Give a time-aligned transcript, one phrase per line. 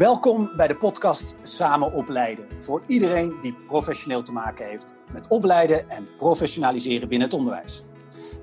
[0.00, 2.62] Welkom bij de podcast Samen Opleiden.
[2.62, 7.82] Voor iedereen die professioneel te maken heeft met opleiden en professionaliseren binnen het onderwijs.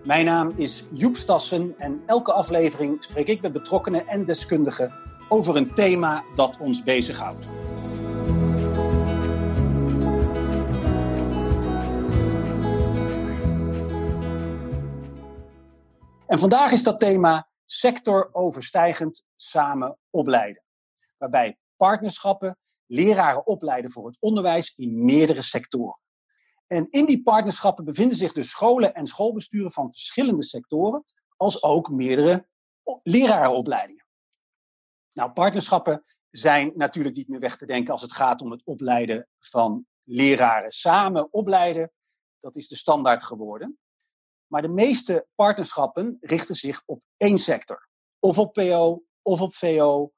[0.03, 4.93] Mijn naam is Joep Stassen en elke aflevering spreek ik met betrokkenen en deskundigen
[5.29, 7.45] over een thema dat ons bezighoudt.
[16.27, 20.65] En vandaag is dat thema sectoroverstijgend samen opleiden.
[21.17, 25.99] Waarbij partnerschappen leraren opleiden voor het onderwijs in meerdere sectoren.
[26.67, 31.03] En in die partnerschappen bevinden zich dus scholen en schoolbesturen van verschillende sectoren,
[31.35, 32.47] als ook meerdere
[33.03, 34.05] lerarenopleidingen.
[35.13, 39.27] Nou, partnerschappen zijn natuurlijk niet meer weg te denken als het gaat om het opleiden
[39.39, 40.71] van leraren.
[40.71, 41.91] Samen opleiden,
[42.39, 43.79] dat is de standaard geworden.
[44.47, 47.89] Maar de meeste partnerschappen richten zich op één sector.
[48.19, 50.11] Of op PO, of op VO,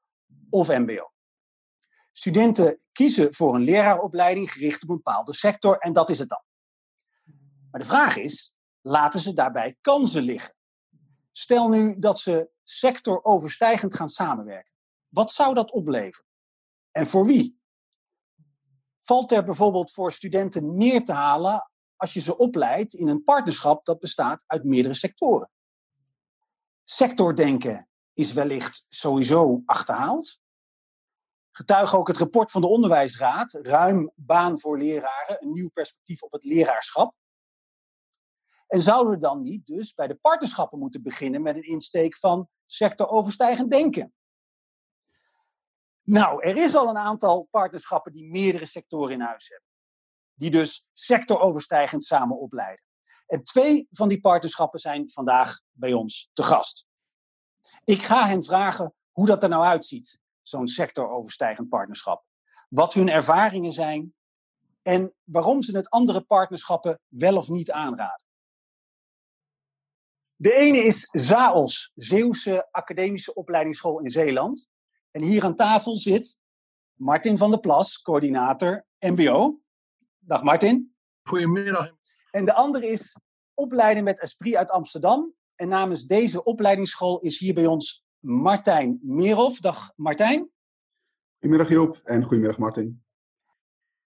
[0.50, 1.12] of MBO.
[2.12, 6.42] Studenten kiezen voor een leraaropleiding gericht op een bepaalde sector en dat is het dan.
[7.70, 10.54] Maar de vraag is, laten ze daarbij kansen liggen?
[11.32, 14.72] Stel nu dat ze sectoroverstijgend gaan samenwerken.
[15.08, 16.26] Wat zou dat opleveren?
[16.90, 17.60] En voor wie?
[19.00, 23.84] Valt er bijvoorbeeld voor studenten meer te halen als je ze opleidt in een partnerschap
[23.84, 25.50] dat bestaat uit meerdere sectoren.
[26.84, 30.39] Sectordenken is wellicht sowieso achterhaald.
[31.50, 36.32] Getuige ook het rapport van de Onderwijsraad, ruim baan voor leraren, een nieuw perspectief op
[36.32, 37.14] het leraarschap.
[38.66, 42.48] En zouden we dan niet dus bij de partnerschappen moeten beginnen met een insteek van
[42.66, 44.14] sectoroverstijgend denken?
[46.02, 49.70] Nou, er is al een aantal partnerschappen die meerdere sectoren in huis hebben
[50.40, 52.84] die dus sectoroverstijgend samen opleiden.
[53.26, 56.86] En twee van die partnerschappen zijn vandaag bij ons te gast.
[57.84, 60.18] Ik ga hen vragen hoe dat er nou uitziet,
[60.50, 62.24] zo'n sectoroverstijgend partnerschap.
[62.68, 64.14] Wat hun ervaringen zijn
[64.82, 68.24] en waarom ze het andere partnerschappen wel of niet aanraden.
[70.36, 74.68] De ene is ZAOS, Zeeuwse Academische Opleidingsschool in Zeeland.
[75.10, 76.38] En hier aan tafel zit
[76.94, 79.60] Martin van der Plas, coördinator MBO.
[80.18, 80.94] Dag Martin.
[81.22, 81.90] Goedemiddag.
[82.30, 83.16] En de andere is
[83.54, 85.34] opleiden met Esprit uit Amsterdam.
[85.54, 89.60] En namens deze opleidingsschool is hier bij ons Martijn Meerhoff.
[89.60, 90.50] Dag Martijn.
[91.38, 93.04] Goedemiddag Joop en goedemiddag Martin.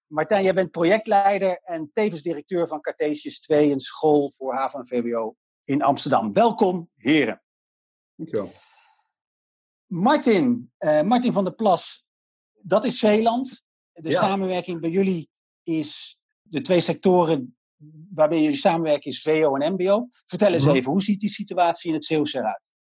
[0.07, 4.87] Martijn, jij bent projectleider en tevens directeur van Cartesius 2, een school voor HAVO en
[4.87, 6.33] VWO in Amsterdam.
[6.33, 7.43] Welkom, heren.
[8.15, 8.53] Dankjewel.
[9.87, 12.07] Martin, uh, Martin van der Plas,
[12.53, 13.63] dat is Zeeland.
[13.93, 15.31] De samenwerking bij jullie
[15.63, 17.57] is de twee sectoren
[18.15, 20.09] waarbij jullie samenwerken is VO en MBO.
[20.25, 20.75] Vertel eens mhm.
[20.75, 22.74] even, hoe ziet die situatie in het Zeeuws eruit?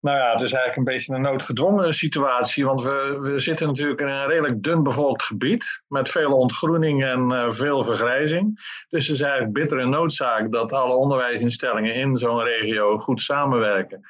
[0.00, 4.00] Nou ja, het is eigenlijk een beetje een noodgedwongen situatie, want we, we zitten natuurlijk
[4.00, 8.60] in een redelijk dun bevolkt gebied met veel ontgroening en uh, veel vergrijzing.
[8.88, 14.00] Dus het is eigenlijk bittere noodzaak dat alle onderwijsinstellingen in zo'n regio goed samenwerken.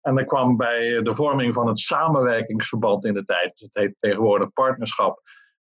[0.00, 3.94] En er kwam bij de vorming van het samenwerkingsverband in de tijd, dus het heet
[4.00, 5.20] tegenwoordig partnerschap,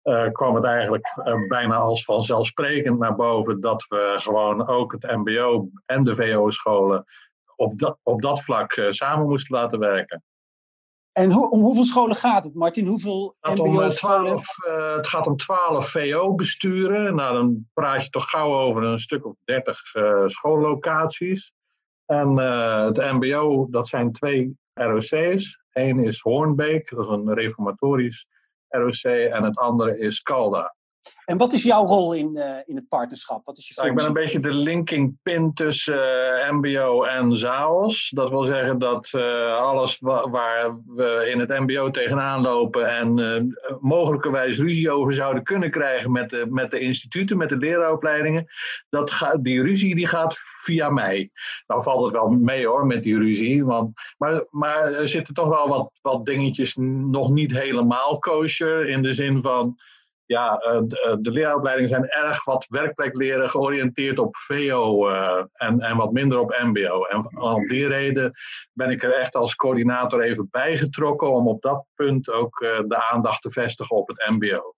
[0.05, 5.17] uh, kwam het eigenlijk uh, bijna als vanzelfsprekend naar boven dat we gewoon ook het
[5.17, 7.05] MBO en de VO-scholen
[7.63, 10.23] op dat, op dat vlak uh, samen moesten laten werken.
[11.13, 12.87] En hoe, om hoeveel scholen gaat het, Martin?
[12.87, 14.41] Hoeveel MBO-scholen?
[14.97, 17.15] het gaat om 12 VO-besturen.
[17.15, 19.81] Nou, dan praat je toch gauw over een stuk of 30
[20.27, 21.53] schoollocaties.
[22.07, 25.61] En het MBO, dat zijn twee ROC's.
[25.73, 28.27] Eén is Hoornbeek, dat is een reformatorisch
[28.69, 30.75] ROC en het andere is Calda.
[31.25, 33.45] En wat is jouw rol in, uh, in het partnerschap?
[33.45, 33.93] Wat is je functie?
[33.93, 38.11] ik ben een beetje de linking pin tussen uh, eh, MBO en ZAOS.
[38.15, 43.57] Dat wil zeggen dat uh, alles wa waar we in het MBO tegenaan lopen en
[43.81, 48.47] mogelijkerwijs ruzie over zouden kunnen krijgen met de, met de instituten, met de leraaropleidingen,
[48.89, 51.31] dat die ruzie die gaat via mij.
[51.67, 55.49] Nou valt het wel mee hoor met die ruzie, want, maar, maar er zitten toch
[55.49, 59.77] wel wat, wat dingetjes nog niet helemaal kosher in de zin van
[60.33, 65.81] ja, eh, de, eh, de leraaropleidingen zijn erg wat werkplekleren georiënteerd op VO uh, en,
[65.81, 67.05] en wat minder op MBO.
[67.05, 68.33] En om die reden
[68.73, 73.11] ben ik er echt als coördinator even bijgetrokken om op dat punt ook uh, de
[73.11, 74.75] aandacht te vestigen op het MBO.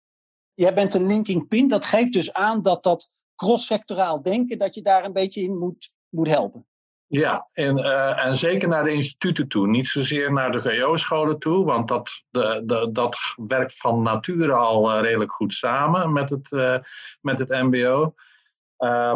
[0.54, 4.82] Jij bent een linking pin, dat geeft dus aan dat dat cross-sectoraal denken, dat je
[4.82, 6.66] daar een beetje in moet, moet helpen.
[7.06, 9.66] Ja, en, uh, en zeker naar de instituten toe.
[9.66, 14.96] Niet zozeer naar de VO-scholen toe, want dat, de, de, dat werkt van nature al
[14.96, 16.76] uh, redelijk goed samen met het, uh,
[17.20, 18.14] met het MBO.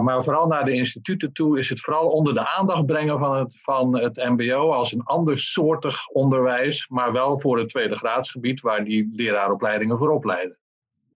[0.01, 3.61] Maar vooral naar de instituten toe is het vooral onder de aandacht brengen van het,
[3.61, 8.85] van het MBO als een ander soortig onderwijs, maar wel voor het tweede graadsgebied waar
[8.85, 10.59] die leraaropleidingen voor opleiden.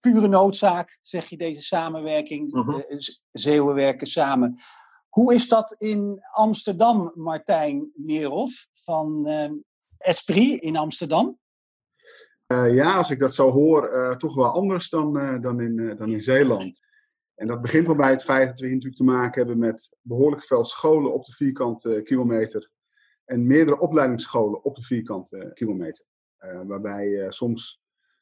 [0.00, 2.54] Pure noodzaak, zeg je deze samenwerking.
[2.54, 2.76] Uh
[3.32, 4.60] Zeeuwen werken samen.
[5.12, 9.50] Hoe is dat in Amsterdam, Martijn Meerhoff van uh,
[9.98, 11.38] Esprit in Amsterdam?
[12.46, 16.10] Uh, ja, als ik dat zo hoor, uh, toch wel anders dan, dan, in, dan
[16.10, 16.80] in Zeeland.
[17.34, 19.96] En dat begint al bij het feit dat we hier natuurlijk te maken hebben met
[20.00, 22.70] behoorlijk veel scholen op de vierkante kilometer.
[23.24, 26.04] En meerdere opleidingsscholen op de vierkante kilometer.
[26.66, 27.80] waarbij soms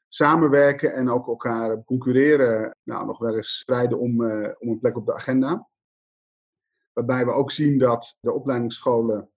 [0.08, 4.24] samenwerken en ook elkaar concurreren, nou, nog wel eens strijden om,
[4.58, 5.68] om een plek op de agenda.
[6.92, 9.30] Waarbij we ook zien dat de opleidingsscholen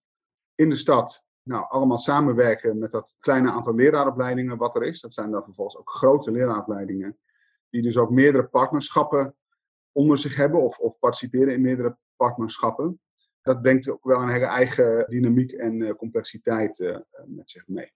[0.55, 5.01] in de stad nou, allemaal samenwerken met dat kleine aantal leraaropleidingen wat er is.
[5.01, 7.17] Dat zijn dan vervolgens ook grote leraaropleidingen,
[7.69, 9.35] die dus ook meerdere partnerschappen
[9.91, 12.99] onder zich hebben of, of participeren in meerdere partnerschappen.
[13.41, 17.91] Dat brengt ook wel een hele eigen dynamiek en uh, complexiteit uh, met zich mee.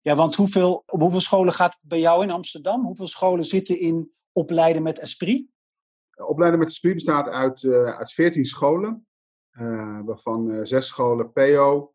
[0.00, 2.84] Ja, want hoeveel, op hoeveel scholen gaat het bij jou in Amsterdam?
[2.84, 5.46] Hoeveel scholen zitten in opleiden met Esprit?
[6.26, 9.06] Opleiden met Esprit bestaat uit, uh, uit 14 scholen,
[10.04, 11.94] waarvan zes scholen PO,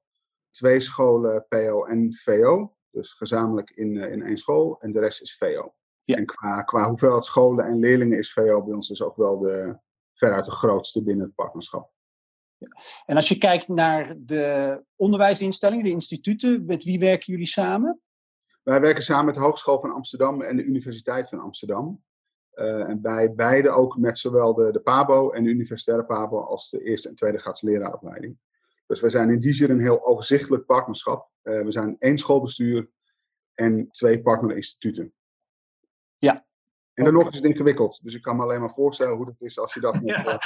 [0.52, 2.76] twee scholen PO en VO.
[2.90, 5.74] Dus gezamenlijk in, in één school en de rest is VO.
[6.04, 6.16] Ja.
[6.16, 9.78] En qua, qua hoeveelheid scholen en leerlingen is VO bij ons dus ook wel de,
[10.14, 11.92] veruit de grootste binnen het partnerschap.
[12.58, 12.68] Ja.
[13.06, 18.02] En als je kijkt naar de onderwijsinstellingen, de instituten, met wie werken jullie samen?
[18.64, 22.04] Wij werken samen met de Hogeschool van Amsterdam en de Universiteit van Amsterdam.
[22.56, 26.70] Uh, en bij beide ook met zowel de, de PABO en de universitaire PABO als
[26.70, 28.38] de eerste en tweede graads leraaropleiding.
[28.88, 31.30] Dus wij zijn in die zin een heel overzichtelijk partnerschap.
[31.44, 32.90] Uh, we zijn één schoolbestuur
[33.54, 35.14] en twee partnerinstituten.
[36.18, 36.46] Ja.
[36.94, 38.00] En dan nog is het ingewikkeld.
[38.04, 40.10] Dus ik kan me alleen maar voorstellen hoe dat is als je dat moet.
[40.10, 40.40] Ja,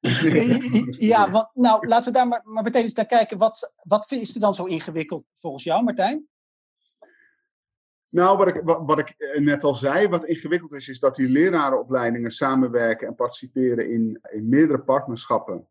[1.12, 3.38] ja want, nou laten we daar maar, maar meteen eens naar kijken.
[3.38, 6.28] Wat, wat is er dan zo ingewikkeld volgens jou, Martijn?
[8.14, 11.28] Nou, wat ik, wat, ik eh, net al zei, wat ingewikkeld is, is dat die
[11.28, 15.68] lerarenopleidingen samenwerken en participeren in, in meerdere partnerschappen.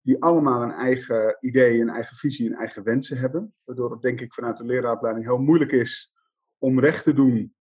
[0.00, 3.54] Die allemaal een eigen idee, een eigen visie, een eigen wensen hebben.
[3.64, 6.12] Waardoor het denk ik vanuit de leraaropleiding heel moeilijk is
[6.58, 7.54] om recht te doen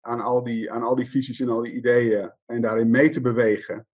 [0.00, 3.20] aan al die, aan al die visies en al die ideeën en daarin mee te
[3.20, 3.86] bewegen.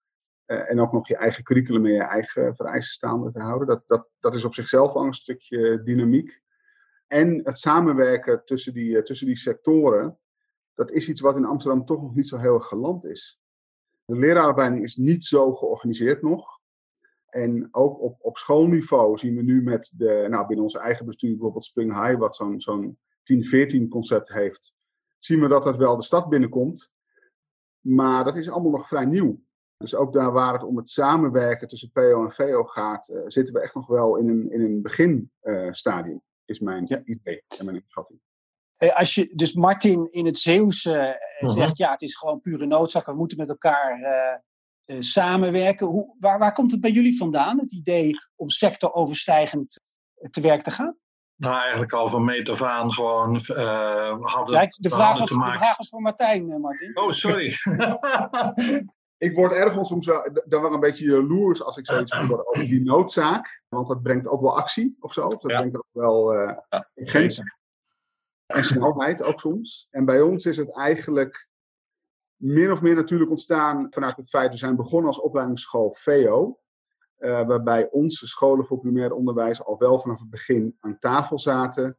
[0.47, 3.67] Uh, en ook nog je eigen curriculum en je eigen vereisten staande te houden.
[3.67, 6.45] Dat, dat, dat is op zichzelf al een stukje dynamiek.
[7.07, 10.19] En het samenwerken tussen die, uh, tussen die sectoren,
[10.75, 13.41] dat is iets wat in Amsterdam toch nog niet zo heel erg geland is.
[14.05, 16.61] De leraaropleiding is niet zo georganiseerd nog.
[17.27, 21.31] En ook op, op schoolniveau zien we nu met de, nou binnen onze eigen bestuur
[21.31, 22.99] bijvoorbeeld Spring High, wat zo'n zo'n
[23.85, 24.75] 10-14 concept heeft,
[25.19, 26.91] zien we dat dat wel de stad binnenkomt.
[27.81, 29.41] Maar dat is allemaal nog vrij nieuw.
[29.77, 33.55] Dus ook daar waar het om het samenwerken tussen PO en VO gaat, uh, zitten
[33.55, 37.01] we echt nog wel in een, in een beginstadium, is mijn ja.
[37.05, 38.21] idee en mijn inschatting.
[38.79, 41.51] Uh, als je, dus Martin in het Zeeuwse -huh.
[41.51, 44.01] zegt, ja, het is gewoon pure noodzaak, we moeten met elkaar
[44.99, 45.87] samenwerken.
[45.87, 49.81] Hoe, waar, waar komt het bij jullie vandaan, het idee om sectoroverstijgend
[50.31, 50.97] te werk te gaan?
[51.37, 55.35] Nou, eigenlijk al van meet af aan gewoon uh, hadden Kijk, de vraag, was, de
[55.35, 56.99] vraag was voor Martijn, Martin.
[56.99, 57.55] Oh, sorry.
[59.19, 62.65] ik word ergens soms wel, dan wel een beetje jaloers als ik zoiets hoor over
[62.65, 63.63] die noodzaak.
[63.69, 65.29] Want dat brengt ook wel actie of zo.
[65.29, 65.59] Dat ja.
[65.59, 66.89] brengt ook wel uh, ja,
[68.47, 69.89] En snelheid ook soms.
[69.91, 71.49] En bij ons is het eigenlijk
[72.37, 76.59] min of meer natuurlijk ontstaan vanuit het feit, we zijn begonnen als opleidingsschool VO.
[77.19, 81.99] Uh, waarbij onze scholen voor primair onderwijs al wel vanaf het begin aan tafel zaten,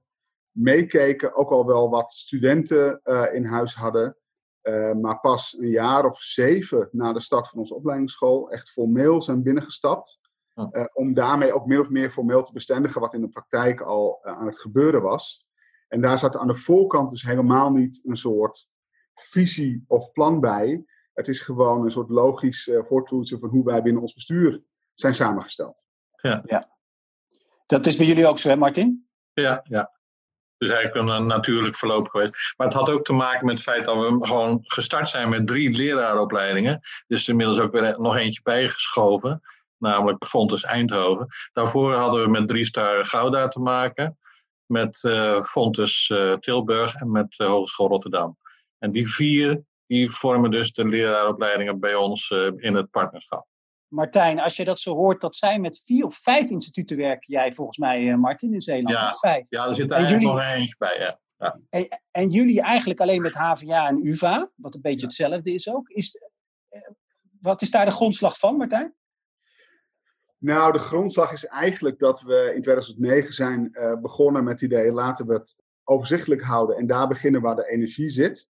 [0.52, 4.18] meekeken, ook al wel wat studenten uh, in huis hadden,
[4.68, 9.22] uh, maar pas een jaar of zeven na de start van onze opleidingsschool echt formeel
[9.22, 10.20] zijn binnengestapt,
[10.54, 10.90] ja.
[10.94, 14.46] om daarmee ook min of meer formeel te bestendigen wat in de praktijk al aan
[14.46, 15.48] het gebeuren was.
[15.88, 18.70] En daar zat aan de voorkant dus helemaal niet een soort
[19.14, 20.86] visie of plan bij.
[21.14, 25.86] Het is gewoon een soort logisch voortvloeisel van hoe wij binnen ons bestuur zijn samengesteld.
[26.22, 26.44] Ja.
[26.46, 26.76] ja.
[27.66, 29.08] Dat is bij jullie ook zo, hè, Martin?
[29.34, 29.97] Ja, ja.
[30.58, 32.54] Dus eigenlijk een natuurlijk verloop geweest.
[32.58, 35.48] Maar het had ook te maken met het feit dat we gewoon gestart zijn met
[35.48, 36.82] drie leraaropleidingen.
[37.08, 39.42] Dus inmiddels ook weer nog eentje bijgeschoven.
[39.78, 41.28] Namelijk Fontes Eindhoven.
[41.54, 44.18] Daarvoor hadden we met drie star Gouda te maken.
[44.66, 48.38] Met uh, Fontes uh, Tilburg en met uh, Hogeschool Rotterdam.
[48.78, 53.48] En die vier die vormen dus de leraaropleidingen bij ons in het partnerschap.
[53.88, 57.52] Martijn, als je dat zo hoort, dat zij met vier of vijf instituten werken, jij
[57.52, 58.90] volgens mij, Martin, in Zeeland.
[58.90, 59.46] Ja, vijf.
[59.50, 61.20] ja er zit er eigenlijk jullie, nog eentje bij, ja.
[61.38, 61.60] ja.
[61.70, 65.90] En, en, jullie eigenlijk alleen met HVA en UvA, wat een beetje hetzelfde is ook.
[65.90, 66.20] Is,
[67.42, 68.96] wat is daar de grondslag van, Martijn?
[70.38, 74.92] Nou, de grondslag is eigenlijk dat we in 2009 zijn uh, begonnen met het idee,
[74.92, 78.50] laten we het overzichtelijk houden en daar beginnen waar de energie zit.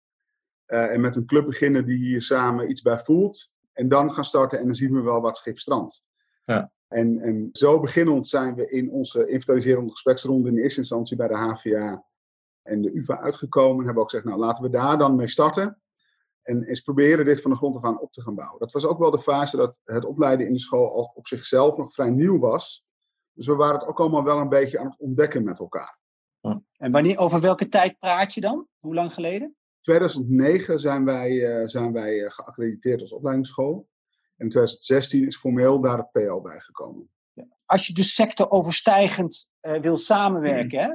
[0.67, 3.51] Uh, en met een club beginnen die hier samen iets bij voelt.
[3.75, 6.03] En dan gaan starten en dan zien we wel wat schip strand.
[6.45, 6.71] Ja.
[6.87, 11.35] En, en zo beginnend zijn we in onze inventariserende gespreksronde in eerste instantie bij de
[11.35, 12.05] HVA
[12.61, 13.79] en de UvA uitgekomen.
[13.79, 15.81] En hebben ook gezegd, nou laten we daar dan mee starten.
[16.41, 18.59] En eens proberen dit van de grond af aan op te gaan bouwen.
[18.59, 21.77] Dat was ook wel de fase dat het opleiden in de school al op zichzelf
[21.77, 22.85] nog vrij nieuw was.
[23.31, 25.99] Dus we waren het ook allemaal wel een beetje aan het ontdekken met elkaar.
[26.77, 28.67] En wanneer, over welke tijd praat je dan?
[28.79, 29.55] Hoe lang geleden?
[29.85, 33.89] 2009 zijn wij, uh, zijn wij uh, geaccrediteerd als opleidingsschool.
[34.37, 37.09] En in 2016 is formeel daar het PO bijgekomen.
[37.33, 37.45] Ja.
[37.65, 40.93] Als je dus sectoroverstijgend uh, wil samenwerken, hè?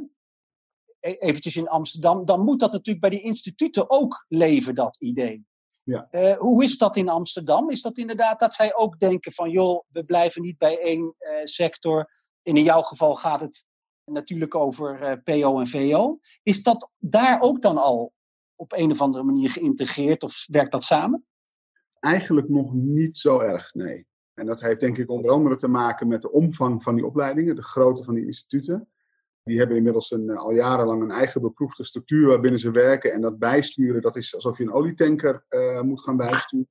[1.01, 5.47] E eventjes in Amsterdam, dan moet dat natuurlijk bij die instituten ook leven, dat idee.
[5.83, 6.09] Ja.
[6.11, 7.71] Uh, hoe is dat in Amsterdam?
[7.71, 11.31] Is dat inderdaad dat zij ook denken van, joh, we blijven niet bij één uh,
[11.45, 12.11] sector.
[12.43, 13.65] En in jouw geval gaat het
[14.05, 16.19] natuurlijk over PO en VO.
[16.43, 18.13] Is dat daar ook dan al
[18.61, 21.25] op een of andere manier geïntegreerd of werkt dat samen?
[21.99, 24.07] Eigenlijk nog niet zo erg, nee.
[24.35, 27.55] En dat heeft denk ik onder andere te maken met de omvang van die opleidingen,
[27.55, 28.89] de grootte van die instituten.
[29.43, 33.13] Die hebben inmiddels een, al jarenlang een eigen beproefde structuur waarbinnen ze werken.
[33.13, 36.67] En dat bijsturen, dat is alsof je een olietanker uh, moet gaan bijsturen.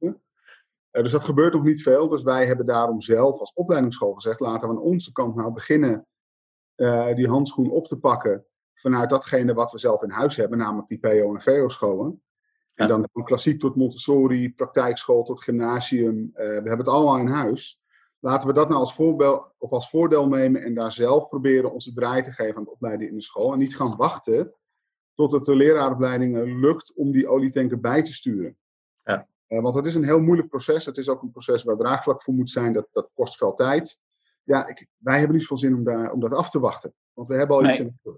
[0.92, 2.08] Uh, dus dat gebeurt nog niet veel.
[2.08, 6.08] Dus wij hebben daarom zelf als opleidingsschool gezegd: laten we aan onze kant nou beginnen
[7.16, 8.46] die handschoen op te pakken
[8.80, 12.22] vanuit datgene wat we zelf in huis hebben, namelijk die PO- en VO-scholen.
[12.74, 16.32] En dan van klassiek tot Montessori, praktijkschool tot gymnasium.
[16.34, 17.82] we hebben het allemaal in huis.
[18.20, 21.94] Laten we dat nou als, voorbeeld, of als voordeel nemen en daar zelf proberen onze
[21.94, 23.54] draai te geven aan het opleiden in de school.
[23.54, 24.54] En niet gaan wachten
[25.14, 28.58] tot het de leraaropleidingen lukt om die olietanken bij te sturen.
[29.04, 29.28] Ja.
[29.48, 30.86] Uh, want het is een heel moeilijk proces.
[30.86, 32.74] Het is ook een proces waar draagvlak voor moet zijn.
[32.74, 34.00] Dat, dat kost veel tijd.
[34.44, 36.94] Ja, ik, wij hebben niet veel zin om, daar, om dat af te wachten.
[37.14, 38.16] Want we hebben al iets in het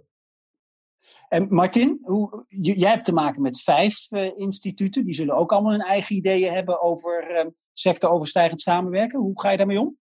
[1.29, 5.05] en Martin, hoe, jij hebt te maken met vijf uh, instituten.
[5.05, 9.19] Die zullen ook allemaal hun eigen ideeën hebben over uh, sectoroverstijgend samenwerken.
[9.19, 9.97] Hoe ga je daarmee om?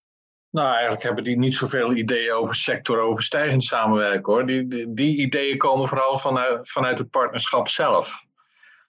[0.50, 4.46] Nou, eigenlijk hebben die niet zoveel ideeën over sectoroverstijgend samenwerken hoor.
[4.46, 8.28] Die, die, ideeën komen vooral vanuit, vanuit het partnerschap zelf.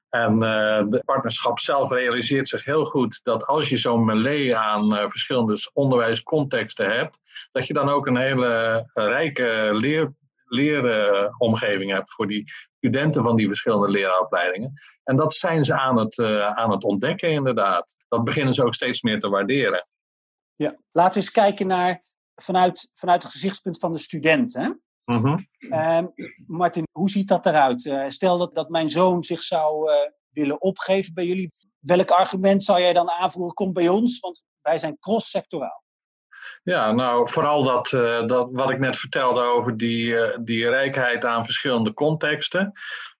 [0.09, 5.09] En het partnerschap zelf realiseert zich heel goed dat als je zo'n melee aan uh,
[5.09, 7.19] verschillende onderwijscontexten hebt,
[7.51, 10.13] dat je dan ook een hele rijke leer,
[10.51, 14.73] leeromgeving hebt voor die studenten van die verschillende leraaropleidingen.
[15.03, 17.87] En dat zijn ze aan het, uh, aan het ontdekken inderdaad.
[18.07, 19.87] Dat beginnen ze ook steeds meer te waarderen.
[20.55, 22.03] Ja, laten we eens kijken naar
[22.35, 24.53] vanuit, vanuit het gezichtspunt van de student.
[24.53, 24.67] Hè?
[25.05, 25.47] Mm -hmm.
[25.59, 25.99] uh,
[26.45, 27.85] Martin, hoe ziet dat eruit?
[27.85, 29.95] Uh, stel dat, dat mijn zoon zich zou uh,
[30.29, 31.51] willen opgeven bij jullie.
[31.79, 33.53] Welk argument zou jij dan aanvoeren?
[33.53, 35.83] Kom bij ons, want wij zijn cross-sectoraal.
[36.63, 41.25] Ja, nou vooral dat, uh, dat wat ik net vertelde over die, uh, die rijkheid
[41.25, 42.71] aan verschillende contexten.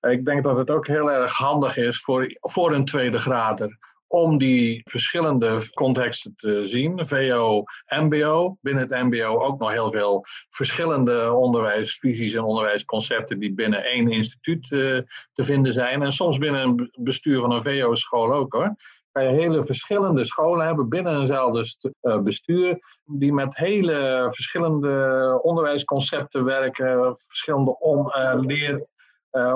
[0.01, 4.37] ik denk dat het ook heel erg handig is voor, voor een tweede grader om
[4.37, 7.07] die verschillende contexten te zien.
[7.07, 8.57] VO, MBO.
[8.61, 14.67] Binnen het MBO ook nog heel veel verschillende onderwijsvisies en onderwijsconcepten die binnen één instituut
[14.67, 15.05] te
[15.35, 16.01] vinden zijn.
[16.03, 18.75] En soms binnen een bestuur van een VO-school ook hoor.
[19.11, 27.17] Kan hele verschillende scholen hebben binnen eenzelfde uh, bestuur, die met hele verschillende onderwijsconcepten werken,
[27.27, 28.89] verschillende on, uh, leer,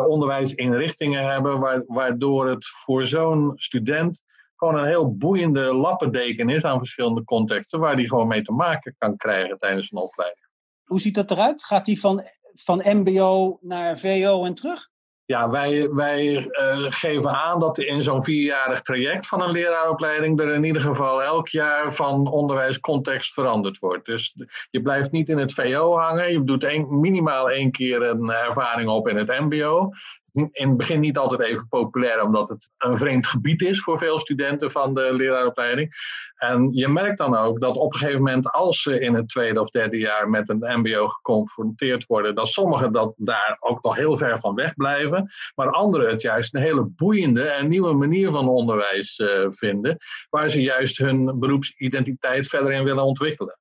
[0.08, 4.24] onderwijsinrichtingen hebben, waardoor het voor zo'n student
[4.56, 8.96] gewoon een heel boeiende lappendeken is aan verschillende contexten, waar die gewoon mee te maken
[8.98, 10.46] kan krijgen tijdens een opleiding.
[10.84, 11.64] Hoe ziet dat eruit?
[11.64, 14.90] Gaat die van, van MBO naar VO en terug?
[15.28, 20.54] Ja, wij, wij uh, geven aan dat in zo'n vierjarig traject van een leraaropleiding er
[20.54, 24.06] in ieder geval elk jaar van onderwijscontext veranderd wordt.
[24.06, 24.36] Dus
[24.70, 29.08] je blijft niet in het VO hangen, je doet minimaal één keer een ervaring op
[29.08, 29.92] in het MBO
[30.36, 34.20] in het begin niet altijd even populair, omdat het een vreemd gebied is voor veel
[34.20, 35.94] studenten van de leraaropleiding.
[36.36, 39.62] En je merkt dan ook dat op een gegeven moment, als ze in het tweede
[39.62, 44.18] of derde jaar met een MBO geconfronteerd worden, dat sommigen dat daar ook nog heel
[44.18, 48.48] ver van weg blijven, maar anderen het juist een hele boeiende en nieuwe manier van
[48.48, 49.98] onderwijs uh, vinden,
[50.30, 53.60] waar ze juist hun beroepsidentiteit verder in willen ontwikkelen.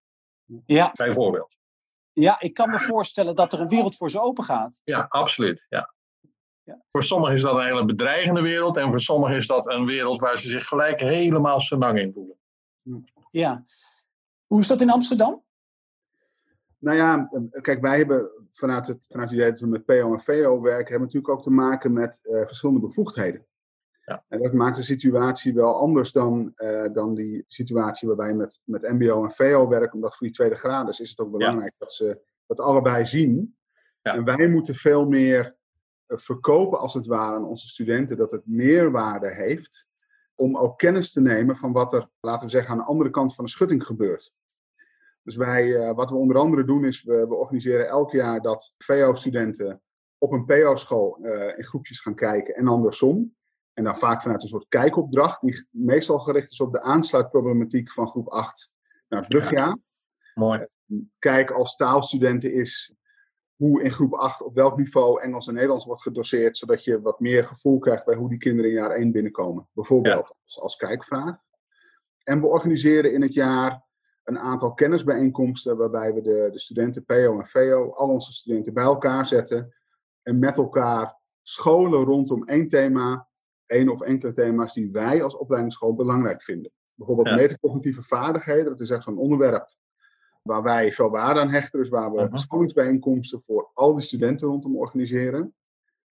[0.67, 0.93] Ja.
[0.95, 1.57] Bijvoorbeeld.
[2.13, 4.81] Ja, ik kan me voorstellen dat er een wereld voor ze open gaat.
[4.85, 5.67] Ja, absoluut.
[5.69, 5.94] Ja.
[6.65, 6.83] Ja.
[6.93, 10.21] Voor sommigen is dat een hele bedreigende wereld en voor sommigen is dat een wereld
[10.21, 12.37] waar ze zich gelijk helemaal senang in voelen.
[13.31, 13.65] Ja.
[14.47, 15.43] Hoe is dat in Amsterdam?
[16.79, 17.31] Nou ja,
[17.61, 20.91] kijk, wij hebben vanuit het, vanuit het idee dat we met PO en VO werken,
[20.91, 23.47] hebben natuurlijk ook te maken met uh, verschillende bevoegdheden.
[24.05, 24.25] Ja.
[24.29, 28.61] En dat maakt de situatie wel anders dan, uh, dan die situatie waarbij je met,
[28.65, 29.95] met MBO en VO werkt.
[29.95, 33.57] Omdat voor die tweede graden is het ook belangrijk dat ze dat allebei zien.
[34.03, 34.15] Ja.
[34.15, 35.51] En wij moeten veel meer eh,
[36.19, 39.87] verkopen, als het ware, aan onze studenten dat het meerwaarde heeft.
[40.35, 43.35] Om ook kennis te nemen van wat er, laten we zeggen, aan de andere kant
[43.35, 44.35] van de schutting gebeurt.
[45.23, 48.75] Dus wij, uh, wat we onder andere doen, is we, we organiseren elk jaar dat
[48.79, 49.83] VO-studenten
[50.19, 53.35] op een PO-school uh, in groepjes gaan kijken en andersom.
[53.73, 58.09] En dan vaak vanuit een soort kijkopdracht, die meestal gericht is op de aansluitproblematiek van
[58.09, 58.73] groep 8
[59.09, 59.67] naar het brugjaar.
[59.67, 59.79] Ja.
[60.35, 60.67] Mooi.
[61.19, 62.95] Kijk als taalstudenten is
[63.57, 67.21] hoe in groep 8 op welk niveau Engels en Nederlands wordt gedoseerd, zodat je wat
[67.21, 69.69] meer gevoel krijgt bij hoe die kinderen in jaar 1 binnenkomen.
[69.73, 71.37] Bijvoorbeeld als, als kijkvraag.
[72.23, 73.83] En we organiseren in het jaar
[74.25, 78.85] een aantal kennisbijeenkomsten waarbij we de, de studenten PO en VO, al onze studenten bij
[78.85, 79.75] elkaar zetten
[80.23, 83.29] en met elkaar scholen rondom één thema,
[83.67, 86.73] één of enkele thema's die wij als opleidingsschool belangrijk vinden.
[86.95, 87.35] Bijvoorbeeld ja.
[87.37, 89.69] metacognitieve vaardigheden, dat is echt zo'n onderwerp
[90.45, 94.77] waar wij veel waarde aan hechten, dus waar we scholingsbijeenkomsten voor al die studenten rondom
[94.77, 95.55] organiseren.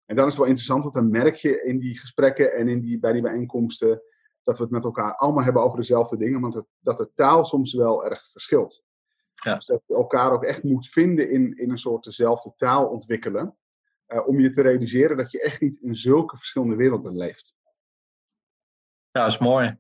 [0.04, 2.80] En dan is het wel interessant, want dan merk je in die gesprekken en in
[2.80, 4.02] die, bij die bijeenkomsten
[4.42, 7.44] dat we het met elkaar allemaal hebben over dezelfde dingen, want het, dat de taal
[7.44, 8.84] soms wel erg verschilt.
[9.34, 9.54] Ja.
[9.54, 13.56] Dus dat je elkaar ook echt moet vinden in, in een soort dezelfde taal ontwikkelen.
[14.08, 17.54] Uh, om je te realiseren dat je echt niet in zulke verschillende werelden leeft.
[19.10, 19.78] Ja, dat is mooi.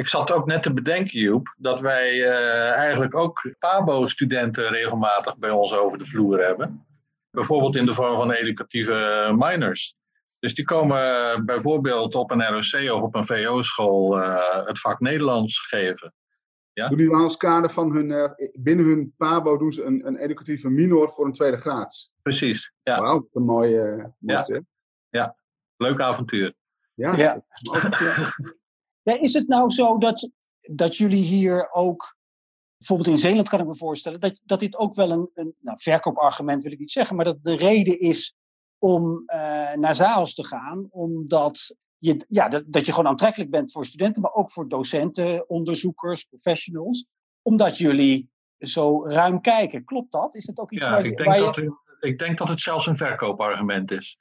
[0.00, 5.50] Ik zat ook net te bedenken, Joep, dat wij uh, eigenlijk ook PABO-studenten regelmatig bij
[5.50, 6.86] ons over de vloer hebben.
[7.30, 9.94] Bijvoorbeeld in de vorm van educatieve minors.
[10.38, 15.66] Dus die komen bijvoorbeeld op een ROC of op een VO-school uh, het vak Nederlands
[15.66, 16.14] geven.
[16.72, 16.88] Ja?
[16.88, 20.68] Doen die als kader van hun, uh, binnen hun PABO doen ze een, een educatieve
[20.68, 22.10] minor voor een tweede graad?
[22.22, 23.00] Precies, ja.
[23.00, 24.62] Wauw, een mooie, uh, ja.
[25.10, 25.36] ja,
[25.76, 26.54] leuk avontuur.
[26.94, 27.16] Ja.
[27.16, 27.44] ja.
[29.02, 29.20] Ja.
[29.20, 30.30] Is het nou zo dat,
[30.60, 32.16] dat jullie hier ook,
[32.76, 35.78] bijvoorbeeld in Zeeland kan ik me voorstellen, dat, dat dit ook wel een, een nou,
[35.80, 38.34] verkoopargument wil ik niet zeggen, maar dat de reden is
[38.78, 43.72] om uh, naar ZAOS te gaan, omdat je, ja, dat, dat je gewoon aantrekkelijk bent
[43.72, 47.06] voor studenten, maar ook voor docenten, onderzoekers, professionals,
[47.42, 49.84] omdat jullie zo ruim kijken.
[49.84, 50.34] Klopt dat?
[50.34, 51.76] Is dat ook iets ja, waar, ik denk, dat, je...
[52.00, 54.18] ik denk dat het zelfs een verkoopargument is.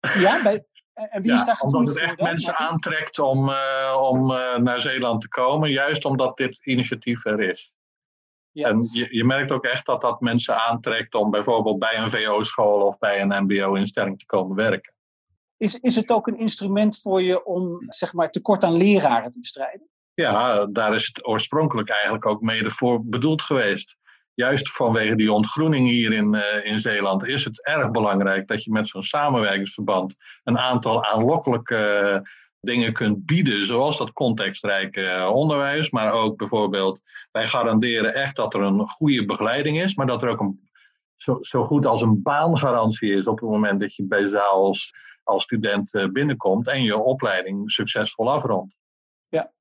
[0.00, 0.64] Ja, bij,
[0.94, 4.80] en wie ja, is daar Omdat het echt mensen aantrekt om, uh, om uh, naar
[4.80, 7.72] Zeeland te komen, juist omdat dit initiatief er is.
[8.50, 8.68] Ja.
[8.68, 12.86] En je, je merkt ook echt dat dat mensen aantrekt om bijvoorbeeld bij een VO-school
[12.86, 14.94] of bij een MBO-instelling te komen werken.
[15.56, 19.38] Is, is het ook een instrument voor je om zeg maar, tekort aan leraren te
[19.38, 19.88] bestrijden?
[20.14, 23.96] Ja, daar is het oorspronkelijk eigenlijk ook mede voor bedoeld geweest.
[24.34, 28.70] Juist vanwege die ontgroening hier in, uh, in Zeeland is het erg belangrijk dat je
[28.70, 32.22] met zo'n samenwerkingsverband een aantal aanlokkelijke
[32.60, 37.00] dingen kunt bieden, zoals dat contextrijke onderwijs, maar ook bijvoorbeeld,
[37.32, 40.68] wij garanderen echt dat er een goede begeleiding is, maar dat er ook een,
[41.16, 44.92] zo, zo goed als een baangarantie is op het moment dat je bij ZAALS
[45.22, 48.74] als student eh, binnenkomt en je opleiding succesvol afrondt.
[49.28, 49.52] Ja.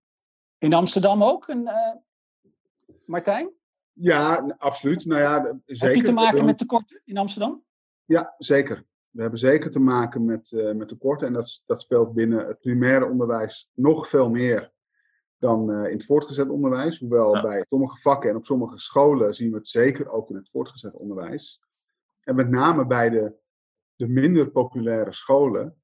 [0.57, 1.53] In Amsterdam ook,
[3.05, 3.51] Martijn?
[3.93, 5.05] Ja, absoluut.
[5.05, 5.87] Nou ja, zeker.
[5.87, 7.63] Heb je te maken met tekorten in Amsterdam?
[8.05, 8.85] Ja, zeker.
[9.09, 12.59] We hebben zeker te maken met, uh, met tekorten en dat, dat speelt binnen het
[12.59, 14.71] primaire onderwijs nog veel meer
[15.37, 16.99] dan uh, in het voortgezet onderwijs.
[16.99, 17.41] Hoewel ja.
[17.41, 20.93] bij sommige vakken en op sommige scholen zien we het zeker ook in het voortgezet
[20.93, 21.61] onderwijs.
[22.23, 23.41] En met name bij de
[23.95, 25.81] de minder populaire scholen,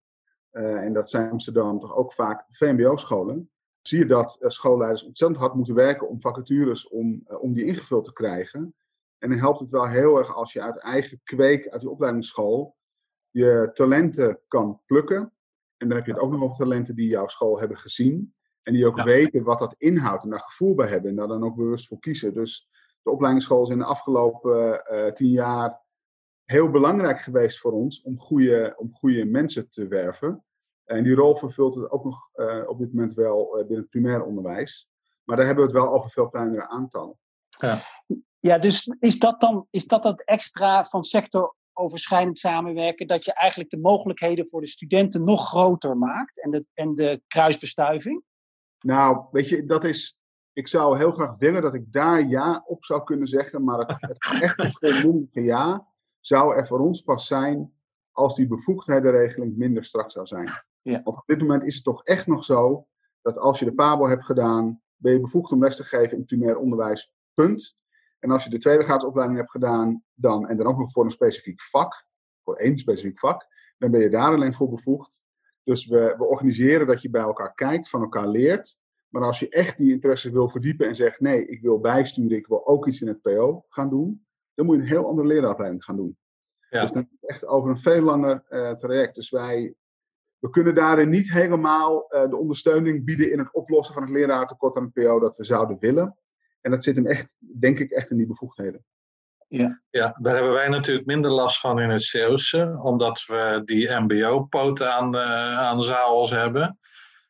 [0.51, 5.39] uh, en dat zijn Amsterdam toch ook vaak VMBO-scholen, zie je dat uh, schoolleiders ontzettend
[5.39, 8.75] hard moeten werken om vacatures om, uh, om die ingevuld te krijgen.
[9.17, 12.75] En dan helpt het wel heel erg als je uit eigen kweek, uit die opleidingsschool,
[13.29, 15.33] je talenten kan plukken.
[15.77, 18.33] En dan heb je het ook nog over talenten die jouw school hebben gezien.
[18.63, 19.03] En die ook ja.
[19.03, 21.99] weten wat dat inhoudt en daar gevoel bij hebben en daar dan ook bewust voor
[21.99, 22.33] kiezen.
[22.33, 22.69] Dus
[23.01, 25.81] de opleidingsschool is in de afgelopen tien jaar
[26.45, 30.43] heel belangrijk geweest voor ons om goede, om goede mensen te werven.
[30.89, 33.89] En die rol vervult het ook nog uh, op dit moment wel uh, binnen het
[33.89, 34.89] primair onderwijs.
[35.23, 37.17] Maar daar hebben we het wel over veel kleinere aantallen.
[37.49, 37.79] Ja,
[38.39, 43.71] ja dus is dat dan is dat het extra van sectoroverschrijdend samenwerken, dat je eigenlijk
[43.71, 48.23] de mogelijkheden voor de studenten nog groter maakt en de, en de kruisbestuiving?
[48.79, 50.19] Nou, weet je, dat is.
[50.53, 53.95] Ik zou heel graag willen dat ik daar ja op zou kunnen zeggen, maar het,
[53.99, 55.87] het echt een volmondige ja
[56.19, 57.73] zou er voor ons pas zijn
[58.11, 60.67] als die bevoegdheidenregeling minder strak zou zijn.
[60.89, 61.01] Ja.
[61.03, 62.87] Want op dit moment is het toch echt nog zo
[63.21, 66.17] dat als je de PABO hebt gedaan, ben je bevoegd om les te geven in
[66.17, 67.77] het primair onderwijs, punt.
[68.19, 71.11] En als je de tweede graadsopleiding hebt gedaan, dan, en dan ook nog voor een
[71.11, 72.05] specifiek vak,
[72.43, 73.47] voor één specifiek vak,
[73.77, 75.21] dan ben je daar alleen voor bevoegd.
[75.63, 78.79] Dus we, we organiseren dat je bij elkaar kijkt, van elkaar leert.
[79.09, 82.47] Maar als je echt die interesse wil verdiepen en zegt: nee, ik wil bijsturen, ik
[82.47, 85.83] wil ook iets in het PO gaan doen, dan moet je een heel andere leraaropleiding
[85.83, 86.17] gaan doen.
[86.69, 86.81] Ja.
[86.81, 89.15] Dus dan echt over een veel langer uh, traject.
[89.15, 89.75] Dus wij
[90.39, 94.77] we kunnen daarin niet helemaal uh, de ondersteuning bieden in het oplossen van het leraartekort
[94.77, 96.17] aan het PO dat we zouden willen.
[96.61, 98.85] En dat zit hem echt, denk ik, echt in die bevoegdheden.
[99.47, 99.81] Ja.
[99.89, 104.93] ja, daar hebben wij natuurlijk minder last van in het Zeeuwse, omdat we die MBO-poten
[104.93, 106.79] aan, uh, aan zaals hebben.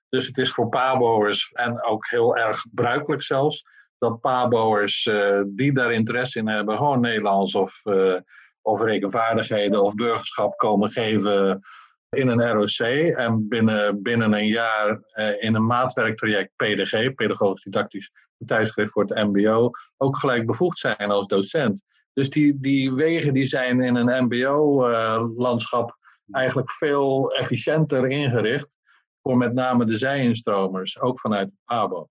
[0.10, 3.66] Dus het is voor paboers en ook heel erg gebruikelijk zelfs,
[3.98, 8.20] dat paboers uh, die daar interesse in hebben, gewoon Nederlands of, uh,
[8.62, 11.62] of rekenvaardigheden of burgerschap komen geven
[12.10, 12.88] in een ROC.
[13.16, 18.12] En binnen, binnen een jaar uh, in een maatwerktraject PDG, pedagogisch didactisch
[18.46, 21.84] thuisgericht voor het MBO, ook gelijk bevoegd zijn als docent.
[22.14, 25.98] Dus die, die wegen die zijn in een MBO-landschap
[26.32, 28.68] eigenlijk veel efficiënter ingericht
[29.22, 32.08] voor met name de zij-instromers, ook vanuit PABO.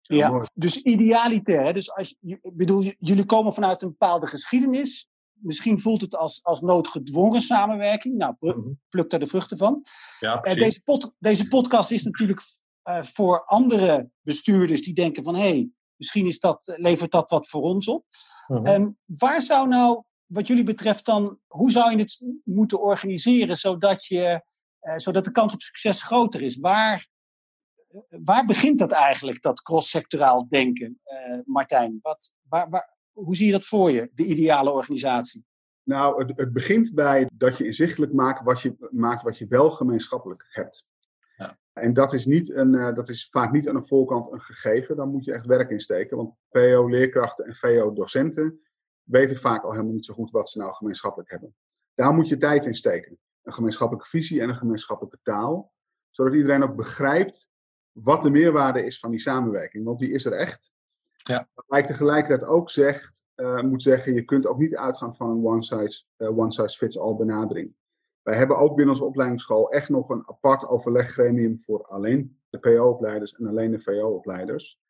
[0.00, 1.72] Ja, dus idealitair.
[1.72, 5.08] Dus als, bedoel, jullie komen vanuit een bepaalde geschiedenis.
[5.40, 8.16] Misschien voelt het als, als noodgedwongen samenwerking.
[8.16, 8.72] Nou, mhm.
[8.88, 9.82] pluk daar de vruchten van.
[10.20, 12.40] Ja, uh, deze, pod, deze podcast is natuurlijk
[12.84, 15.34] uh, voor andere bestuurders die denken van...
[15.34, 18.04] hé, hey, misschien is dat, levert dat wat voor ons op.
[18.46, 18.66] Mhm.
[18.66, 21.38] Um, waar zou nou, wat jullie betreft dan...
[21.46, 24.44] hoe zou je het moeten organiseren zodat je
[24.86, 26.58] uh, zodat de kans op succes groter is.
[26.58, 27.08] Waar,
[28.08, 31.98] waar begint dat eigenlijk, dat cross-sectoraal denken, uh, Martijn?
[32.02, 35.44] Wat, waar, waar, hoe zie je dat voor je, de ideale organisatie?
[35.82, 39.70] Nou, het, het begint bij dat je inzichtelijk maakt wat je, maakt wat je wel
[39.70, 40.86] gemeenschappelijk hebt.
[41.36, 41.58] Ja.
[41.72, 44.96] En dat is, niet een, uh, dat is vaak niet aan de voorkant een gegeven.
[44.96, 46.16] Dan moet je echt werk insteken.
[46.16, 48.60] Want PO-leerkrachten en VO-docenten
[49.02, 51.54] weten vaak al helemaal niet zo goed wat ze nou gemeenschappelijk hebben.
[51.94, 55.72] Daar moet je tijd in steken een gemeenschappelijke visie en een gemeenschappelijke taal.
[56.10, 57.48] Zodat iedereen ook begrijpt
[57.92, 59.84] wat de meerwaarde is van die samenwerking.
[59.84, 60.70] Want die is er echt.
[61.26, 61.48] Ja.
[61.54, 65.46] Waarbij ik tegelijkertijd ook zegt, uh, moet zeggen, je kunt ook niet uitgaan van een
[65.46, 67.74] one size, uh, one size fits all benadering.
[68.22, 73.34] Wij hebben ook binnen onze opleidingsschool echt nog een apart overleggremium voor alleen de PO-opleiders
[73.34, 74.80] en alleen de VO-opleiders.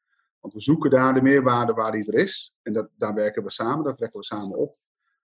[0.40, 2.54] Want we zoeken daar de meerwaarde waar die er is.
[2.62, 4.76] En dat, daar werken we samen, dat trekken we samen op.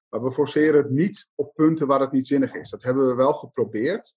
[0.08, 2.70] Maar we forceren het niet op punten waar het niet zinnig is.
[2.70, 4.14] Dat hebben we wel geprobeerd.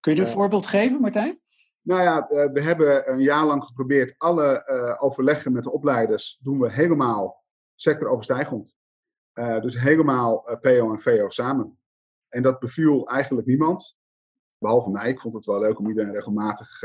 [0.00, 1.40] Kun je een uh, voorbeeld geven, Martijn?
[1.86, 6.38] Nou ja, uh, we hebben een jaar lang geprobeerd alle uh, overleggen met de opleiders
[6.42, 7.44] doen we helemaal
[7.74, 8.74] sectoroverstijgend.
[9.34, 11.78] dus helemaal PO en VO samen.
[12.28, 13.98] En dat beviel eigenlijk niemand.
[14.58, 15.08] Behalve mij.
[15.08, 16.82] Ik vond het wel leuk om iedereen regelmatig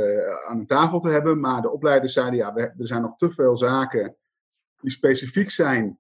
[0.48, 1.40] aan een tafel te hebben.
[1.40, 4.16] Maar de opleiders zeiden ja, er zijn nog te veel zaken
[4.82, 6.00] die specifiek zijn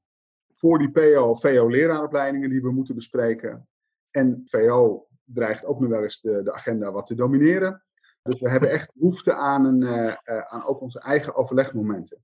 [0.55, 3.67] voor die PO, VO-leraaropleidingen die we moeten bespreken.
[4.09, 7.83] En VO dreigt ook nog wel eens de, de agenda wat te domineren.
[8.21, 12.23] Dus we hebben echt behoefte aan, een, uh, uh, aan ook onze eigen overlegmomenten.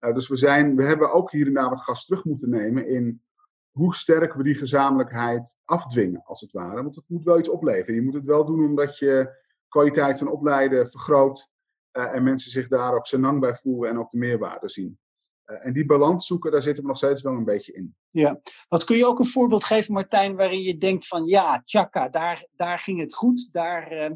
[0.00, 2.88] Uh, dus we, zijn, we hebben ook hier en daar wat gas terug moeten nemen
[2.88, 3.22] in
[3.70, 6.82] hoe sterk we die gezamenlijkheid afdwingen, als het ware.
[6.82, 7.94] Want het moet wel iets opleveren.
[7.94, 11.50] Je moet het wel doen omdat je kwaliteit van opleiden vergroot
[11.90, 14.98] en mensen zich daar ook senang bij voelen en ook de meerwaarde zien.
[15.46, 17.96] Eh, en die balans zoeken, daar zitten we nog steeds wel een beetje in.
[18.08, 22.08] Ja, wat kun je ook een voorbeeld geven, Martijn, waarin je denkt van ja, tjaka,
[22.08, 24.12] daar, daar ging het goed, daar,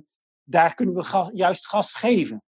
[0.51, 2.43] daar kunnen we juist gas geven.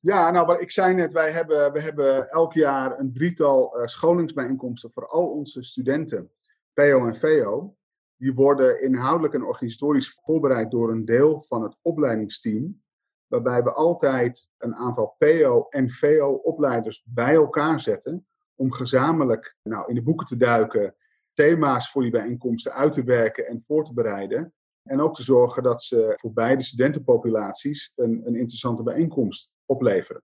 [0.00, 4.92] Ja, nou, ik zei net, wij hebben, we hebben elk jaar een drietal uh, scholingsbijeenkomsten
[4.92, 6.30] voor al onze studenten,
[6.72, 7.76] PO en VO.
[8.16, 12.82] Die worden inhoudelijk en organisatorisch voorbereid door een deel van het opleidingsteam
[13.26, 19.94] waarbij we altijd een aantal PO- en VO-opleiders bij elkaar zetten om gezamenlijk nou, in
[19.94, 20.94] de boeken te duiken,
[21.32, 24.54] thema's voor die bijeenkomsten uit te werken en voor te bereiden.
[24.84, 30.22] En ook te zorgen dat ze voor beide studentenpopulaties een, een interessante bijeenkomst opleveren.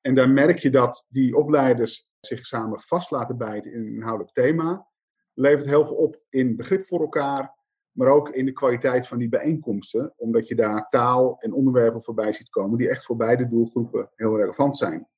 [0.00, 4.34] En daar merk je dat die opleiders zich samen vast laten bijten in een inhoudelijk
[4.34, 4.86] thema.
[5.34, 7.54] Levert heel veel op in begrip voor elkaar,
[7.90, 12.32] maar ook in de kwaliteit van die bijeenkomsten, omdat je daar taal en onderwerpen voorbij
[12.32, 15.08] ziet komen die echt voor beide doelgroepen heel relevant zijn.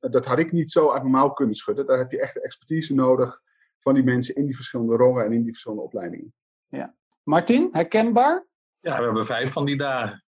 [0.00, 1.86] Dat had ik niet zo uit mijn kunnen schudden.
[1.86, 3.42] Daar heb je echt expertise nodig
[3.78, 6.34] van die mensen in die verschillende rollen en in die verschillende opleidingen.
[6.66, 6.94] Ja.
[7.28, 8.46] Martin, herkenbaar?
[8.80, 10.24] Ja, we hebben vijf van die dagen.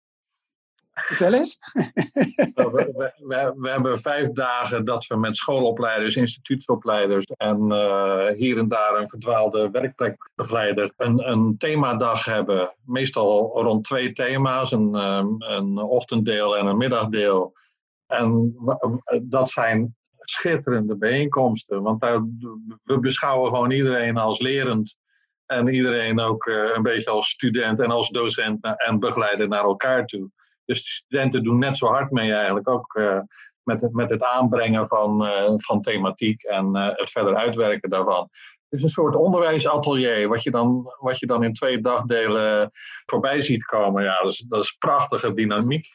[0.93, 1.59] Vertel eens.
[2.55, 8.59] Nou, we, we, we, hebben vijf dagen dat we met schoolopleiders, instituutsopleiders en uh, hier
[8.59, 12.75] en daar een verdwaalde werkplekbegeleider een, een themadag hebben.
[12.85, 17.53] Meestal rond twee thema's, een, um, een ochtenddeel en een middagdeel.
[18.07, 18.55] En
[19.23, 22.23] dat zijn schitterende bijeenkomsten, want daar,
[22.85, 24.97] we beschouwen gewoon iedereen als lerend.
[25.51, 30.07] En iedereen ook uh, een beetje als student en als docent en begeleider naar elkaar
[30.07, 30.31] toe.
[30.65, 33.01] Dus de studenten doen net zo hard mee eigenlijk ook
[33.63, 38.29] met, het, met het aanbrengen van, van thematiek en het verder uitwerken daarvan.
[38.69, 42.71] Het is een soort onderwijsatelier, wat je dan, wat je dan in twee dagdelen
[43.07, 44.03] voorbij ziet komen.
[44.03, 45.87] Ja, dat is, dat is prachtige dynamiek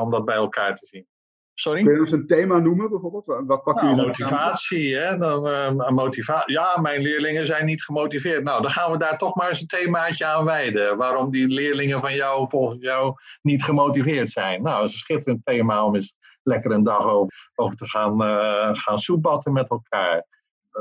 [0.00, 1.06] om dat bij elkaar te zien.
[1.54, 1.82] Sorry?
[1.82, 3.24] Kun je eens een thema noemen bijvoorbeeld?
[3.46, 5.18] Wat pak je nou, motivatie, hè?
[5.18, 8.42] Dan, uh, motiva ja, mijn leerlingen zijn niet gemotiveerd.
[8.42, 10.96] Nou, dan gaan we daar toch maar eens een themaatje aan wijden.
[10.96, 14.62] Waarom die leerlingen van jou volgens jou niet gemotiveerd zijn.
[14.62, 18.22] Nou, dat is een schitterend thema om eens lekker een dag over, over te gaan,
[18.22, 20.26] uh, gaan soebatten met elkaar.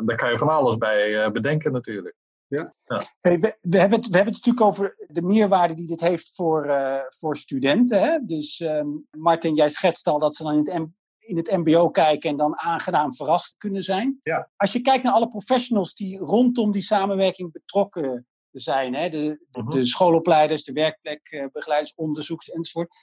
[0.06, 2.16] Daar kan je van alles bij uh, bedenken natuurlijk.
[2.56, 2.74] Ja.
[3.20, 6.36] Hey, we, we, hebben het, we hebben het natuurlijk over de meerwaarde die dit heeft
[6.36, 8.02] voor, uh, voor studenten.
[8.02, 8.20] Hè?
[8.26, 12.30] Dus um, Martin, jij schetst al dat ze dan in het, in het MBO kijken
[12.30, 14.20] en dan aangenaam verrast kunnen zijn.
[14.24, 14.50] Ja.
[14.56, 19.10] Als je kijkt naar alle professionals die rondom die samenwerking betrokken zijn, hè?
[19.10, 19.18] De,
[19.50, 19.72] de, uh -huh.
[19.72, 22.96] de schoolopleiders, de werkplekbegeleiders, onderzoeks enzovoort.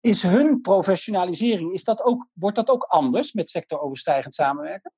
[0.00, 4.92] Is hun professionalisering, is dat ook, wordt dat ook anders met sectoroverstijgend samenwerken?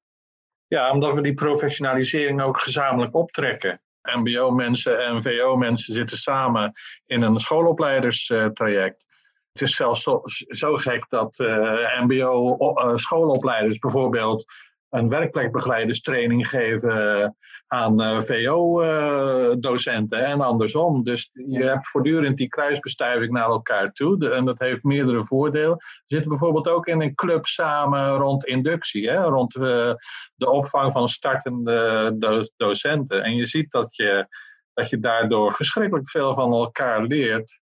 [0.74, 3.80] Ja, omdat we die professionalisering ook gezamenlijk optrekken.
[4.02, 6.72] MBO-mensen en VO-mensen zitten samen
[7.06, 9.04] in een schoolopleiderstraject.
[9.52, 10.02] Het is zelfs
[10.48, 14.44] zo, gek dat uh, MBO-schoolopleiders bijvoorbeeld
[14.94, 21.04] een werkplekbegeleiderstraining geven aan uh, VO-docenten en andersom.
[21.04, 24.30] Dus je hebt voortdurend die kruisbestuiving naar elkaar toe.
[24.30, 25.76] en dat heeft meerdere voordelen.
[25.76, 31.08] We zitten bijvoorbeeld ook in een club samen rond inductie, hè, rond de opvang van
[31.08, 33.22] startende do docenten.
[33.22, 34.26] En je ziet dat je,
[34.72, 37.62] dat je daardoor verschrikkelijk veel van elkaar leert.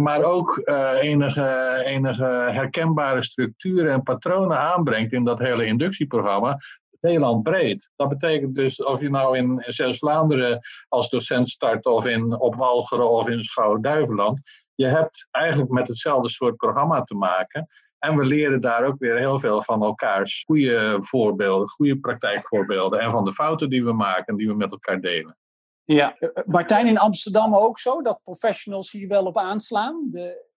[0.00, 6.58] Maar ook uh, enige, enige herkenbare structuren en patronen aanbrengt in dat hele inductieprogramma,
[7.00, 7.90] heel breed.
[7.96, 13.10] Dat betekent dus of je nou in Zeeuws-Vlaanderen als docent start of in op Walcheren
[13.10, 14.40] of in Schouwen-Duiveland,
[14.74, 17.68] je hebt eigenlijk met hetzelfde soort programma te maken.
[17.98, 23.10] En we leren daar ook weer heel veel van elkaars goede voorbeelden, goede praktijkvoorbeelden en
[23.10, 25.36] van de fouten die we maken en die we met elkaar delen.
[25.84, 26.16] Ja,
[26.46, 30.08] Martijn, in Amsterdam ook zo, dat professionals hier wel op aanslaan?
[30.10, 30.50] De...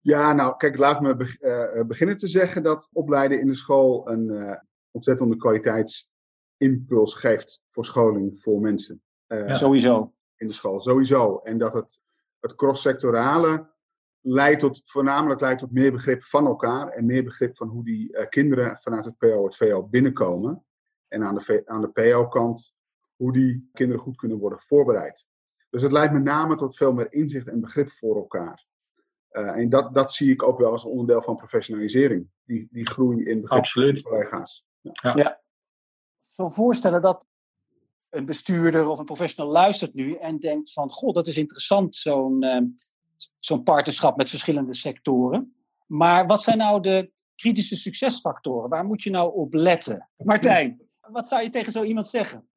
[0.00, 4.24] Ja, nou, kijk, laat me uh, beginnen te zeggen dat opleiden in de school een
[4.24, 4.54] uh,
[4.90, 9.02] ontzettende kwaliteitsimpuls geeft voor scholing voor mensen.
[9.28, 10.14] Uh, Sowieso.
[10.36, 11.38] In de school, sowieso.
[11.38, 11.98] En dat het,
[12.40, 13.70] het cross-sectorale
[14.20, 18.26] leidt tot, voornamelijk leidt tot meer begrip van elkaar en meer begrip van hoe die
[18.28, 20.64] kinderen vanuit het PO, het VO binnenkomen.
[21.08, 22.74] En aan de, aan de PO-kant
[23.16, 25.26] hoe die kinderen goed kunnen worden voorbereid.
[25.70, 28.66] Dus het leidt met name tot veel meer inzicht en begrip voor elkaar.
[29.32, 32.28] Uh, en dat, dat zie ik ook wel als onderdeel van professionalisering.
[32.44, 34.00] Die, die groei in begrip Absoluut.
[34.00, 34.66] van collega's.
[34.80, 35.12] Ja.
[35.14, 35.30] ja.
[35.30, 37.26] Ik zou voorstellen dat
[38.10, 40.90] een bestuurder of een professional luistert nu en denkt van...
[40.90, 42.60] Goh, dat is interessant, zo'n uh,
[43.38, 45.54] zo'n partnerschap met verschillende sectoren.
[45.86, 48.68] Maar wat zijn nou de kritische succesfactoren?
[48.68, 50.08] Waar moet je nou op letten?
[50.16, 52.48] Martijn, wat zou je tegen zo iemand zeggen?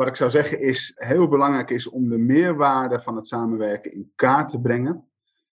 [0.00, 4.12] Wat ik zou zeggen is, heel belangrijk is om de meerwaarde van het samenwerken in
[4.14, 5.08] kaart te brengen.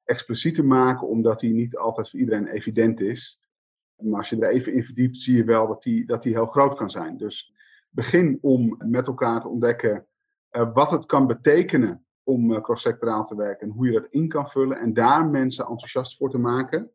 [0.04, 3.40] Expliciet te maken, omdat die niet altijd voor iedereen evident is.
[3.96, 6.46] Maar als je er even in verdiept, zie je wel dat die, dat die heel
[6.46, 7.16] groot kan zijn.
[7.16, 7.54] Dus
[7.90, 10.06] begin om met elkaar te ontdekken
[10.50, 14.28] uh, wat het kan betekenen om uh, cross-sectoraal te werken en hoe je dat in
[14.28, 14.78] kan vullen.
[14.78, 16.90] En daar mensen enthousiast voor te maken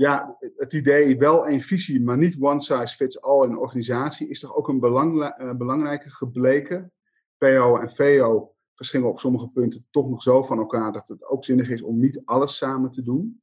[0.00, 4.28] ja, het idee wel één visie, maar niet one size fits all in een organisatie,
[4.28, 6.92] is toch ook een uh, belangrijke gebleken.
[7.38, 11.44] PO en VO verschillen op sommige punten toch nog zo van elkaar dat het ook
[11.44, 13.42] zinnig is om niet alles samen te doen.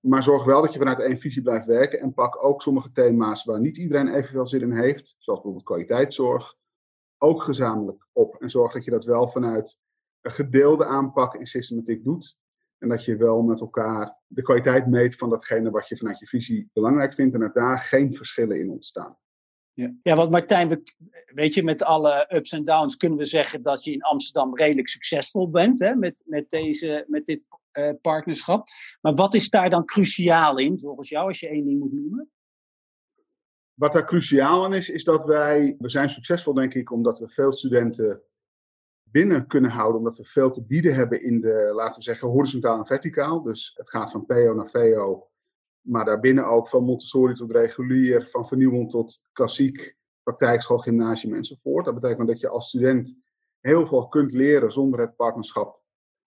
[0.00, 3.44] Maar zorg wel dat je vanuit één visie blijft werken en pak ook sommige thema's
[3.44, 6.56] waar niet iedereen evenveel zin in heeft, zoals bijvoorbeeld kwaliteitszorg,
[7.18, 8.34] ook gezamenlijk op.
[8.34, 9.78] En zorg dat je dat wel vanuit
[10.20, 12.36] een gedeelde aanpak en systematiek doet.
[12.84, 16.26] En dat je wel met elkaar de kwaliteit meet van datgene wat je vanuit je
[16.26, 17.34] visie belangrijk vindt.
[17.34, 19.16] En dat daar geen verschillen in ontstaan.
[19.72, 20.82] Ja, ja want Martijn, we,
[21.26, 24.88] weet je, met alle ups en downs kunnen we zeggen dat je in Amsterdam redelijk
[24.88, 27.40] succesvol bent hè, met, met, deze, met dit
[27.72, 28.66] uh, partnerschap.
[29.00, 32.30] Maar wat is daar dan cruciaal in, volgens jou, als je één ding moet noemen?
[33.74, 37.28] Wat daar cruciaal in is, is dat wij, we zijn succesvol denk ik omdat we
[37.28, 38.22] veel studenten
[39.14, 42.78] binnen kunnen houden, omdat we veel te bieden hebben in de, laten we zeggen, horizontaal
[42.78, 43.42] en verticaal.
[43.42, 45.28] Dus het gaat van PO naar VO,
[45.80, 51.84] maar daarbinnen ook van Montessori tot regulier, van vernieuwend tot klassiek, praktijkschool, gymnasium enzovoort.
[51.84, 53.16] Dat betekent dat je als student
[53.60, 55.82] heel veel kunt leren zonder het partnerschap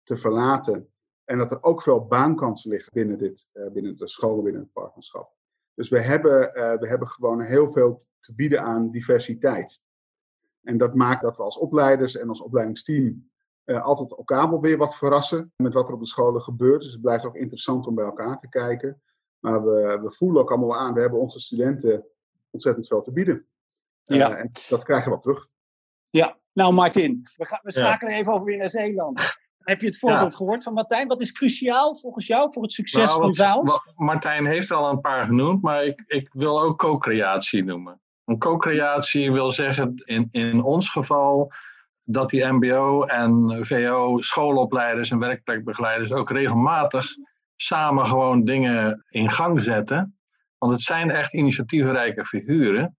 [0.03, 0.93] te verlaten.
[1.23, 4.71] En dat er ook veel baankansen liggen binnen, dit, uh, binnen de scholen, binnen het
[4.71, 5.33] partnerschap.
[5.73, 9.81] Dus we hebben, uh, we hebben gewoon heel veel te bieden aan diversiteit.
[10.63, 13.32] En dat maakt dat we als opleiders en als opleidingsteam
[13.65, 16.82] altijd elkaar wel weer wat verrassen met wat er op de scholen gebeurt.
[16.82, 19.02] Dus het blijft ook interessant om bij elkaar te kijken.
[19.39, 22.06] Maar we, we voelen ook allemaal aan, we hebben onze studenten
[22.52, 23.47] ontzettend veel te bieden.
[24.04, 24.38] Ja.
[24.38, 25.47] en dat krijgen we terug.
[26.10, 29.21] Ja, nou Martin, we, gaan, we schakelen even over weer naar Zeeland.
[29.58, 31.08] Heb je het voorbeeld gehoord van Martijn?
[31.08, 33.80] Wat is cruciaal volgens jou voor het succes nou, van Zaals?
[33.95, 38.02] Martijn heeft al een paar genoemd, maar ik, ik wil ook co-creatie noemen.
[38.25, 41.51] Een co-creatie wil zeggen, in, in ons geval,
[42.03, 47.07] dat die MBO en VO, schoolopleiders en werkplekbegeleiders ook regelmatig
[47.55, 50.17] samen gewoon dingen in gang zetten.
[50.57, 52.97] Want het zijn echt initiatiefrijke figuren.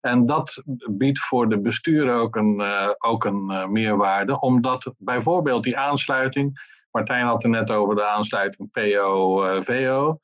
[0.00, 5.62] En dat biedt voor de besturen ook een, uh, ook een uh, meerwaarde, omdat bijvoorbeeld
[5.62, 10.18] die aansluiting, Martijn had het net over de aansluiting PO-VO.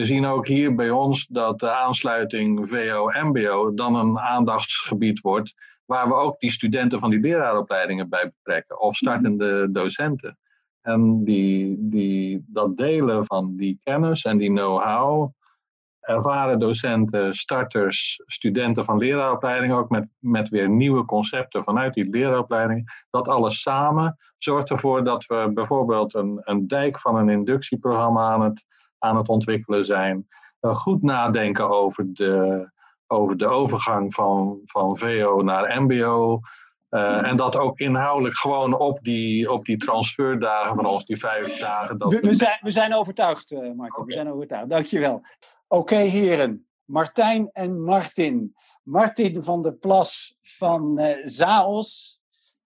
[0.00, 6.08] We zien ook hier bij ons dat de aansluiting VO-MBO dan een aandachtsgebied wordt, waar
[6.08, 10.38] we ook die studenten van die leraaropleidingen bij betrekken, of startende docenten.
[10.82, 15.32] En die, die, dat delen van die kennis en die know-how,
[16.00, 23.04] ervaren docenten, starters, studenten van leraaropleidingen, ook met, met weer nieuwe concepten vanuit die leraaropleiding.
[23.10, 28.42] Dat alles samen zorgt ervoor dat we bijvoorbeeld een, een dijk van een inductieprogramma aan
[28.42, 28.64] het,
[29.00, 30.28] aan het ontwikkelen zijn.
[30.60, 32.70] Goed nadenken over de,
[33.06, 36.40] over de overgang van, van VO naar MBO.
[36.90, 41.58] Uh, en dat ook inhoudelijk gewoon op die, op die transferdagen van ons, die vijf
[41.58, 41.98] dagen.
[41.98, 43.86] Dat we, we, zijn, we zijn overtuigd, uh, Martin.
[43.86, 44.04] Okay.
[44.04, 44.68] We zijn overtuigd.
[44.68, 45.14] Dankjewel.
[45.14, 45.24] Oké,
[45.68, 46.66] okay, heren.
[46.84, 48.54] Martijn en Martin.
[48.82, 52.20] Martin van der Plas van uh, Zaos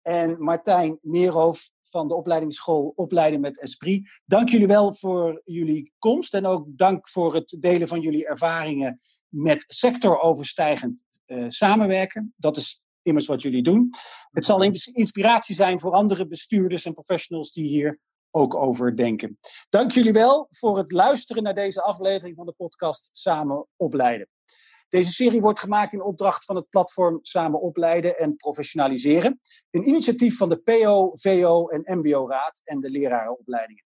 [0.03, 4.09] en Martijn Meerhof van de opleidingsschool Opleiden met Esprit.
[4.25, 9.01] Dank jullie wel voor jullie komst en ook dank voor het delen van jullie ervaringen
[9.29, 12.33] met sectoroverstijgend uh, samenwerken.
[12.37, 13.91] Dat is immers wat jullie doen.
[14.31, 18.01] Het zal inspiratie zijn voor andere bestuurders en professionals die hier
[18.31, 19.39] ook over denken.
[19.69, 24.29] Dank jullie wel voor het luisteren naar deze aflevering van de podcast Samen Opleiden.
[24.93, 29.41] Deze serie wordt gemaakt in opdracht van het platform Samen Opleiden en Professionaliseren.
[29.71, 33.85] Een initiatief van de PO, VO en MBO-raad en de lerarenopleidingen.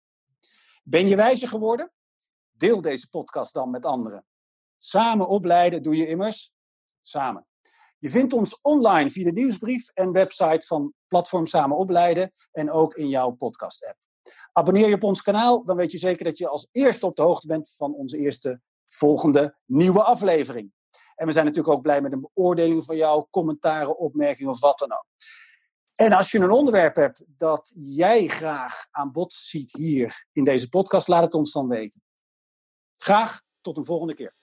[0.83, 1.93] Ben je wijzer geworden?
[2.51, 4.25] Deel deze podcast dan met anderen.
[4.79, 6.53] Samen opleiden doe je immers
[7.03, 7.47] samen.
[7.99, 12.95] Je vindt ons online via de nieuwsbrief en website van Platform Samen Opleiden en ook
[12.95, 13.99] in jouw podcast-app.
[14.53, 17.23] Abonneer je op ons kanaal, dan weet je zeker dat je als eerste op de
[17.23, 20.77] hoogte bent van onze eerste volgende nieuwe aflevering.
[21.19, 24.79] En we zijn natuurlijk ook blij met een beoordeling van jou, commentaren, opmerkingen of wat
[24.79, 25.07] dan ook.
[25.95, 30.69] En als je een onderwerp hebt dat jij graag aan bod ziet hier in deze
[30.69, 32.03] podcast, laat het ons dan weten.
[32.97, 34.35] Graag tot een volgende keer.